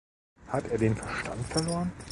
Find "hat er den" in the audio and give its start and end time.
0.47-0.95